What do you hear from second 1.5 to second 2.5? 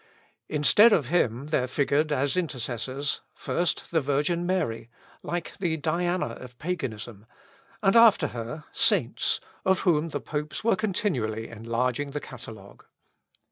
figured as